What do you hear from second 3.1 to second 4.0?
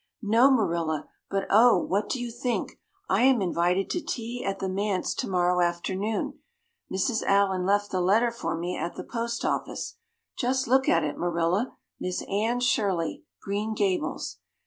am invited